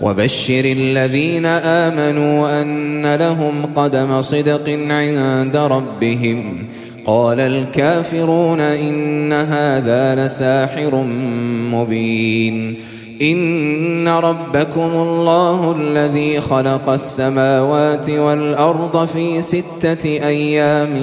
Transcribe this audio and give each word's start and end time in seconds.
وبشر 0.00 0.64
الذين 0.64 1.46
آمنوا 1.46 2.62
أن 2.62 3.14
لهم 3.14 3.66
قدم 3.74 4.22
صدق 4.22 4.68
عند 4.90 5.56
ربهم. 5.56 6.66
قال 7.06 7.40
الكافرون 7.40 8.60
إن 8.60 9.32
هذا 9.32 10.26
لساحر 10.26 11.04
مبين. 11.72 12.76
إن 13.22 14.08
ربكم 14.08 14.80
الله 14.80 15.76
الذي 15.78 16.40
خلق 16.40 16.88
السماوات 16.88 18.10
والأرض 18.10 19.06
في 19.06 19.42
ستة 19.42 20.06
أيام 20.06 20.96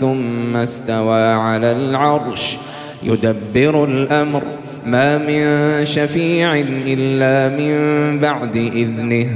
ثم 0.00 0.56
استوى 0.56 1.32
على 1.32 1.72
العرش. 1.72 2.56
يدبر 3.02 3.84
الأمر. 3.84 4.42
ما 4.90 5.18
من 5.18 5.84
شفيع 5.84 6.54
إلا 6.86 7.56
من 7.56 8.18
بعد 8.18 8.56
إذنه. 8.56 9.26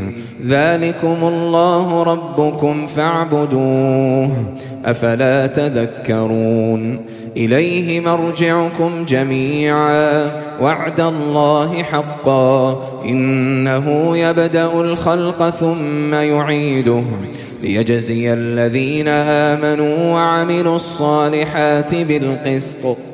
ذلكم 0.46 1.16
الله 1.22 2.02
ربكم 2.02 2.86
فاعبدوه. 2.86 4.30
أفلا 4.84 5.46
تذكرون؟ 5.46 7.00
إليه 7.36 8.00
مرجعكم 8.00 9.05
جميعا. 9.08 10.30
وعد 10.60 11.00
الله 11.00 11.82
حقا. 11.82 12.82
إنه 13.05 14.16
يبدأ 14.16 14.72
الخلق 14.72 15.50
ثم 15.50 16.14
يعيده. 16.14 17.02
ليجزي 17.62 18.32
الذين 18.32 19.08
آمنوا 19.08 20.12
وعملوا 20.12 20.77
الصالحات 20.77 21.94
بالقسط. 21.94 23.13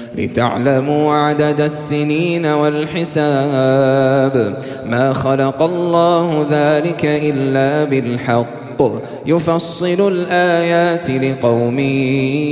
لتعلموا 0.15 1.13
عدد 1.13 1.61
السنين 1.61 2.45
والحساب 2.45 3.83
ما 4.85 5.13
خلق 5.13 5.63
الله 5.63 6.47
ذلك 6.51 7.05
إلا 7.05 7.83
بالحق 7.83 8.61
يفصل 9.25 10.07
الآيات 10.11 11.09
لقوم 11.11 11.79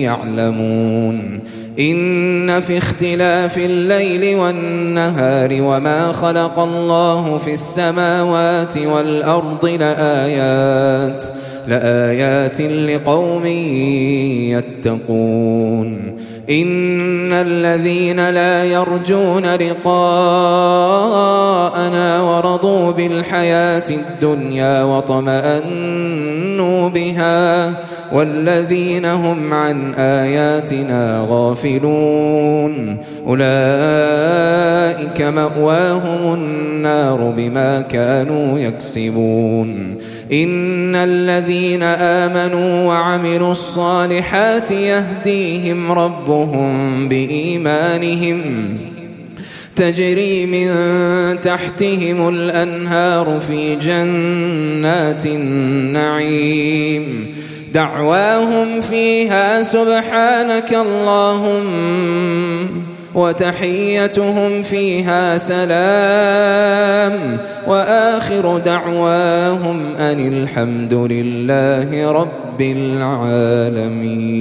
يعلمون 0.08 1.40
إن 1.80 2.60
في 2.60 2.78
اختلاف 2.78 3.58
الليل 3.58 4.38
والنهار 4.38 5.50
وما 5.62 6.12
خلق 6.12 6.60
الله 6.60 7.38
في 7.38 7.54
السماوات 7.54 8.78
والأرض 8.78 9.66
لآيات 9.66 11.24
لآيات 11.68 12.62
لقوم 12.62 13.46
يتقون 14.56 16.18
إن 16.50 17.34
الذين 17.34 18.30
لا 18.30 18.64
يرجون 18.66 19.46
لقاءنا 19.46 19.92
ورضوا 22.22 22.92
بالحياة 22.92 23.84
الدنيا 23.90 24.84
وطمأنوا 24.84 26.10
بها 26.90 27.74
والذين 28.12 29.06
هم 29.06 29.54
عن 29.54 29.94
آياتنا 29.94 31.26
غافلون. 31.30 32.98
أولئك 33.28 35.22
مأواهم 35.22 36.34
النار 36.34 37.34
بما 37.38 37.82
كانوا 37.82 38.60
يكسبون. 38.60 39.98
إن 40.32 40.96
الذين 40.96 41.84
آمنوا 41.84 42.88
وعملوا 42.88 43.52
الصالحات 43.52 44.72
يهديهم 44.72 45.92
ربهم 45.92 47.10
بإيمانهم 47.10 48.42
تجري 49.76 50.46
من 50.46 50.70
تحتهم 51.42 52.30
الأنهار 52.30 53.42
في 53.48 53.76
جنات 53.76 55.26
النعيم 55.26 57.26
دعواهم 57.74 58.82
فيها 58.82 59.64
سبحانك 59.64 60.74
اللهم 60.74 61.70
وتحيتهم 63.16 64.64
فيها 64.64 65.38
سلام 65.38 67.38
وآخر 67.68 68.58
دعواهم 68.58 69.82
أن 70.00 70.28
الحمد 70.28 70.94
لله 70.94 72.12
رب 72.12 72.62
العالمين. 72.62 74.40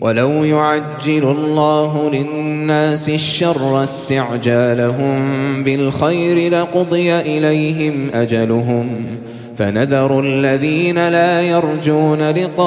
ولو 0.00 0.44
يعجل 0.44 1.22
الله 1.22 2.10
للناس 2.10 3.08
الشر 3.08 3.84
استعجالهم 3.84 5.22
بالخير 5.64 6.52
لقضي 6.52 7.14
إليهم 7.14 8.10
أجلهم 8.14 8.88
فنذر 9.56 10.20
الذين 10.20 11.08
لا 11.08 11.42
يرجون 11.42 12.30
لقاءنا 12.30 12.60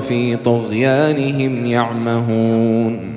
في 0.00 0.36
طغيانهم 0.36 1.66
يعمهون. 1.66 3.12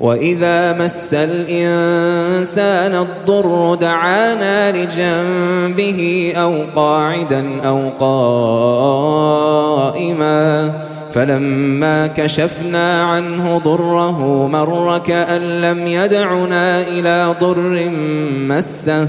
وإذا 0.00 0.72
مس 0.84 1.14
الإنسان 1.14 2.94
الضر 2.94 3.74
دعانا 3.74 4.72
لجنبه 4.72 6.32
أو 6.36 6.54
قاعدا 6.74 7.46
أو 7.64 7.90
قائما. 9.98 10.72
فلما 11.12 12.06
كشفنا 12.06 13.02
عنه 13.02 13.58
ضره 13.58 14.48
مر 14.48 14.98
كأن 14.98 15.60
لم 15.60 15.86
يدعنا 15.86 16.80
إلى 16.80 17.34
ضر 17.40 17.90
مسه. 18.48 19.08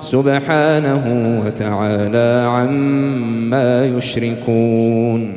سبحانه 0.00 1.04
وتعالى 1.46 2.46
عما 2.48 3.84
يشركون 3.86 5.32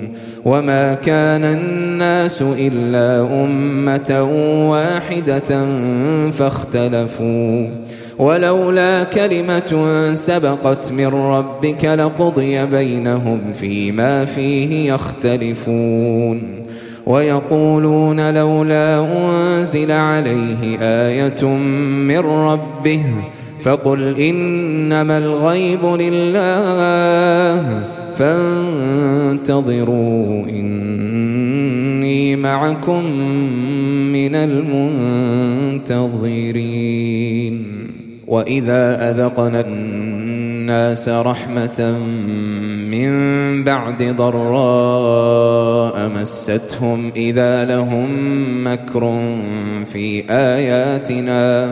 وما 0.45 0.93
كان 0.93 1.43
الناس 1.43 2.41
إلا 2.41 3.21
أمة 3.43 4.29
واحدة 4.69 5.65
فاختلفوا 6.31 7.67
ولولا 8.19 9.03
كلمة 9.03 9.89
سبقت 10.13 10.91
من 10.91 11.07
ربك 11.07 11.85
لقضي 11.85 12.65
بينهم 12.65 13.39
فيما 13.53 14.25
فيه 14.25 14.93
يختلفون 14.93 16.41
ويقولون 17.05 18.33
لولا 18.33 19.07
أنزل 19.17 19.91
عليه 19.91 20.77
آية 20.81 21.45
من 22.07 22.19
ربه 22.19 23.03
فقل 23.61 24.19
إنما 24.19 25.17
الغيب 25.17 25.85
لله 25.85 27.83
فانتظروا 28.17 30.45
إني 30.49 32.35
معكم 32.35 33.05
من 34.11 34.35
المنتظرين. 34.35 35.91
وإذا 38.27 39.11
أذقنا 39.11 39.61
الناس 39.61 41.09
رحمة 41.09 41.97
من 42.91 43.11
بعد 43.63 44.03
ضراء 44.03 46.09
مستهم 46.09 47.11
إذا 47.15 47.65
لهم 47.65 48.07
مكر 48.67 49.21
في 49.85 50.23
آياتنا. 50.29 51.71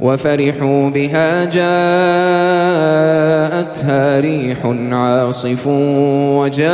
وفرحوا 0.00 0.90
بها 0.90 1.44
جاءتها 1.44 1.60
ريح 4.20 4.66
عاصف 4.92 5.66
وجاءهم 6.36 6.72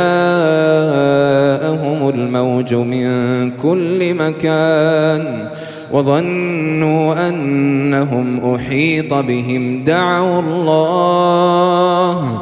الموج 2.09 2.73
من 2.73 3.51
كل 3.51 4.13
مكان 4.13 5.47
وظنوا 5.91 7.29
أنهم 7.29 8.55
أحيط 8.55 9.13
بهم 9.13 9.83
دعوا 9.83 10.41
الله 10.41 12.41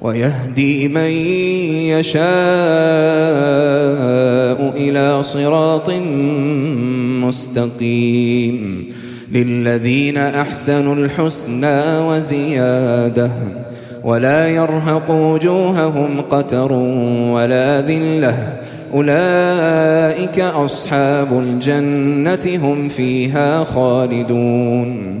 ويهدي 0.00 0.88
من 0.88 1.10
يشاء 1.96 2.26
إلى 4.76 5.22
صراط 5.22 5.90
مستقيم 7.20 8.92
للذين 9.32 10.16
أحسنوا 10.16 10.94
الحسنى 10.94 11.80
وزيادة 11.98 13.30
ولا 14.04 14.48
يرهق 14.48 15.10
وجوههم 15.10 16.20
قتر 16.30 16.72
ولا 17.32 17.80
ذلة 17.80 18.56
أولئك 18.94 20.40
أصحاب 20.40 21.38
الجنة 21.38 22.66
هم 22.66 22.88
فيها 22.88 23.64
خالدون 23.64 25.20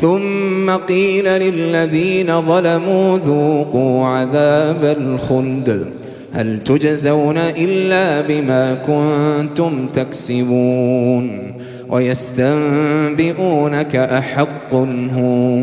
ثم 0.00 0.70
قيل 0.70 1.24
للذين 1.24 2.42
ظلموا 2.42 3.18
ذوقوا 3.18 4.06
عذاب 4.06 4.84
الخلد. 4.84 5.86
هل 6.32 6.64
تجزون 6.64 7.36
إلا 7.36 8.20
بما 8.20 8.74
كنتم 8.74 9.86
تكسبون؟ 9.86 11.52
ويستنبئونك 11.90 13.96
أحق 13.96 14.74
هو. 15.14 15.62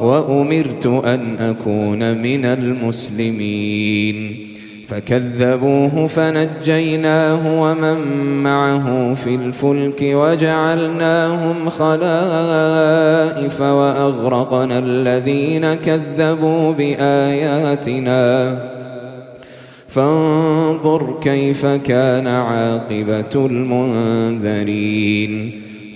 وأمرت 0.00 0.86
أن 0.86 1.36
أكون 1.40 2.22
من 2.22 2.44
المسلمين. 2.44 4.36
فكذبوه 4.88 6.06
فنجيناه 6.06 7.62
ومن 7.62 7.96
معه 8.42 9.14
في 9.14 9.34
الفلك 9.34 10.02
وجعلناهم 10.02 11.68
خلائف 11.68 13.60
وأغرقنا 13.60 14.78
الذين 14.78 15.74
كذبوا 15.74 16.72
بآياتنا. 16.72 18.58
فانظر 19.88 21.18
كيف 21.22 21.66
كان 21.66 22.26
عاقبة 22.26 23.46
المنذرين. 23.46 25.62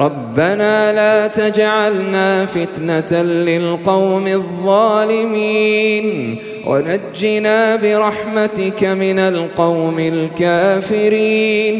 ربنا 0.00 0.92
لا 0.92 1.26
تجعلنا 1.26 2.46
فتنة 2.46 3.22
للقوم 3.22 4.26
الظالمين 4.26 5.66
ونجنا 6.66 7.76
برحمتك 7.76 8.84
من 8.84 9.18
القوم 9.18 9.98
الكافرين 9.98 11.76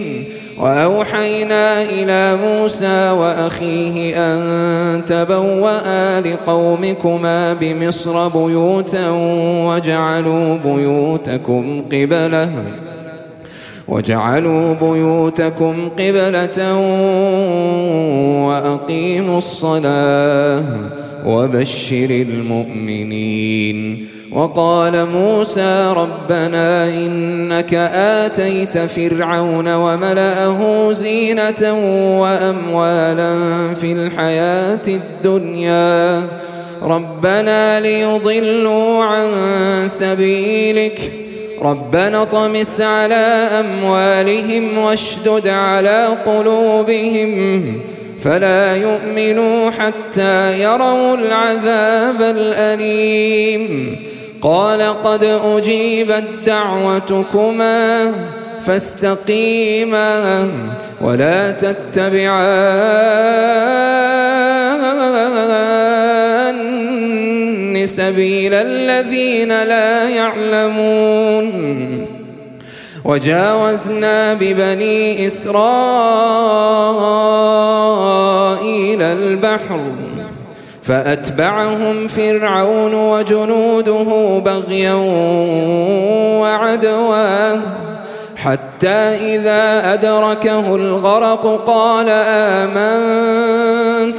وأوحينا 0.58 1.82
إلى 1.82 2.38
موسى 2.44 3.10
وأخيه 3.10 4.16
أن 4.16 5.02
تبوأ 5.06 6.20
لقومكما 6.20 7.52
بمصر 7.52 8.28
بيوتا 8.28 9.10
وجعلوا 9.66 10.58
بيوتكم 10.64 11.82
قبلة 11.92 12.50
وجعلوا 13.88 14.74
بيوتكم 14.74 15.88
قبلة 15.98 16.74
وأقيموا 18.46 19.38
الصلاة 19.38 20.62
وبشر 21.26 22.10
المؤمنين. 22.10 24.06
وقال 24.32 25.06
موسى 25.10 25.94
ربنا 25.96 26.88
إنك 26.94 27.74
آتيت 27.94 28.78
فرعون 28.78 29.74
وملأه 29.74 30.92
زينة 30.92 31.62
وأموالا 32.20 33.34
في 33.80 33.92
الحياة 33.92 34.82
الدنيا. 34.88 36.22
ربنا 36.82 37.80
ليضلوا 37.80 39.04
عن 39.04 39.28
سبيلك 39.86 41.25
ربنا 41.62 42.24
طمس 42.24 42.80
على 42.80 43.48
أموالهم 43.60 44.78
واشدد 44.78 45.48
على 45.48 46.08
قلوبهم 46.26 47.62
فلا 48.20 48.76
يؤمنوا 48.76 49.70
حتى 49.70 50.62
يروا 50.62 51.16
العذاب 51.16 52.22
الأليم. 52.22 53.96
قال 54.42 54.82
قد 55.02 55.24
أجيبت 55.24 56.24
دعوتكما 56.46 58.12
فاستقيما 58.66 60.48
ولا 61.00 61.50
تتبعان 61.50 62.36
سبيل 67.86 68.54
الذين 68.54 69.48
لا 69.48 70.08
يعلمون. 70.08 71.46
وجاوزنا 73.04 74.34
ببني 74.34 75.26
إسرائيل 75.26 75.56
البحر 79.02 79.80
فأتبعهم 80.82 82.08
فرعون 82.08 82.94
وجنوده 82.94 84.40
بغيا 84.44 84.94
وعدوا. 86.40 87.56
حتى 88.36 89.34
إذا 89.34 89.92
أدركه 89.92 90.76
الغرق 90.76 91.64
قال 91.66 92.06
آمنت. 92.08 94.18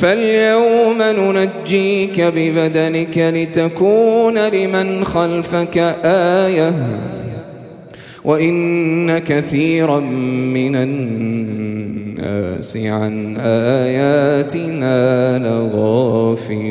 فاليوم 0.00 1.02
ننجيك 1.02 2.20
ببدنك 2.20 3.18
لتكون 3.18 4.38
لمن 4.38 5.04
خلفك 5.04 5.78
آية 6.04 6.72
وإن 8.24 9.18
كثيرا 9.18 10.00
من 10.00 10.76
الناس 10.76 12.76
عن 12.76 13.36
آياتنا 13.40 15.38
لغافلون. 15.38 16.70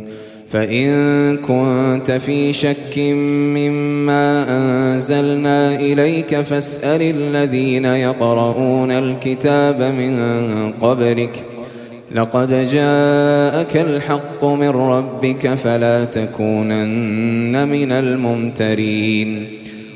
فإن 0.51 1.37
كنت 1.37 2.11
في 2.11 2.53
شك 2.53 2.97
مما 2.97 4.45
أنزلنا 4.49 5.75
إليك 5.75 6.41
فاسأل 6.41 7.01
الذين 7.01 7.85
يقرؤون 7.85 8.91
الكتاب 8.91 9.81
من 9.81 10.71
قبلك. 10.71 11.45
لقد 12.15 12.49
جاءك 12.49 13.77
الحق 13.77 14.45
من 14.45 14.69
ربك 14.69 15.53
فلا 15.53 16.05
تكونن 16.05 17.67
من 17.67 17.91
الممترين. 17.91 19.47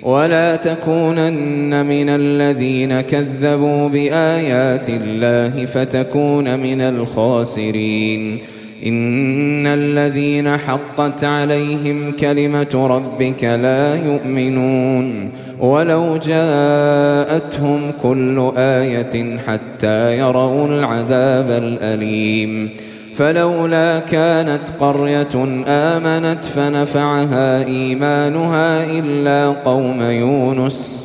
ولا 0.04 0.56
تكونن 0.56 1.86
من 1.86 2.10
الذين 2.10 3.02
كذبوا 3.02 3.90
بآيات 3.90 4.90
الله 4.90 5.66
فتكون 5.66 6.60
من 6.60 6.82
الخاسرين. 6.82 8.55
إن 8.86 9.68
الذين 9.68 10.58
حقت 10.58 11.24
عليهم 11.24 12.12
كلمة 12.12 12.88
ربك 12.90 13.44
لا 13.44 13.96
يؤمنون 13.96 15.32
ولو 15.60 16.18
جاءتهم 16.18 17.92
كل 18.04 18.52
آية 18.58 19.38
حتى 19.48 20.18
يروا 20.18 20.68
العذاب 20.68 21.50
الأليم 21.50 22.70
فلولا 23.16 24.00
كانت 24.00 24.70
قرية 24.80 25.64
آمنت 25.68 26.46
فنفعها 26.46 27.66
إيمانها 27.66 28.86
إلا 29.00 29.48
قوم 29.48 30.02
يونس 30.02 31.05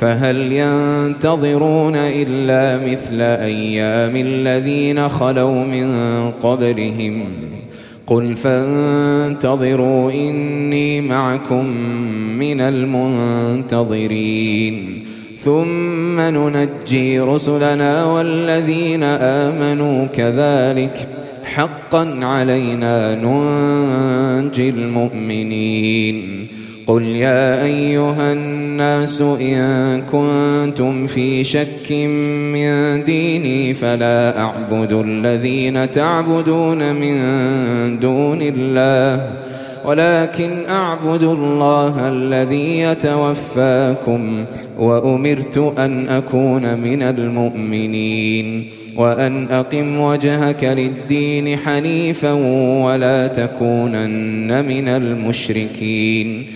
فهل 0.00 0.52
ينتظرون 0.52 1.96
إلا 1.96 2.92
مثل 2.92 3.20
أيام 3.20 4.16
الذين 4.16 5.08
خلوا 5.08 5.64
من 5.64 5.90
قبلهم 6.30 7.24
قل 8.06 8.36
فانتظروا 8.36 10.12
إني 10.12 11.00
معكم 11.00 11.66
من 12.38 12.60
المنتظرين 13.70 14.26
ثم 15.38 16.20
ننجي 16.20 17.20
رسلنا 17.20 18.04
والذين 18.04 19.02
آمنوا 19.02 20.06
كذلك 20.06 21.08
حقا 21.44 22.18
علينا 22.22 23.14
ننجي 23.14 24.70
المؤمنين 24.70 26.46
قل 26.86 27.02
يا 27.02 27.64
أيها 27.64 28.32
الناس 28.32 28.65
إن 28.80 30.02
كنتم 30.12 31.06
في 31.06 31.44
شك 31.44 31.92
من 32.52 33.04
ديني 33.04 33.74
فلا 33.74 34.40
أعبد 34.40 34.92
الذين 34.92 35.90
تعبدون 35.90 36.94
من 36.94 37.16
دون 38.00 38.42
الله 38.42 39.30
ولكن 39.84 40.50
أعبد 40.68 41.22
الله 41.22 42.08
الذي 42.08 42.80
يتوفاكم 42.80 44.44
وأمرت 44.78 45.74
أن 45.78 46.08
أكون 46.08 46.78
من 46.78 47.02
المؤمنين 47.02 48.70
وأن 48.96 49.46
أقم 49.50 50.00
وجهك 50.00 50.64
للدين 50.64 51.58
حنيفا 51.58 52.32
ولا 52.84 53.26
تكونن 53.26 54.64
من 54.64 54.88
المشركين. 54.88 56.55